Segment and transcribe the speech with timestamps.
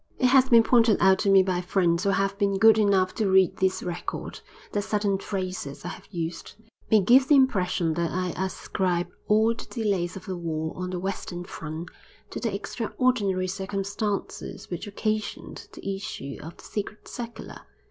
[0.17, 3.29] It has been pointed out to me by friends who have been good enough to
[3.29, 4.39] read this record,
[4.71, 6.55] that certain phrases I have used
[6.89, 10.99] may give the impression that I ascribe all the delays of the war on the
[10.99, 11.91] Western front
[12.31, 17.61] to the extraordinary circumstances which occasioned the issue of the Secret Circular.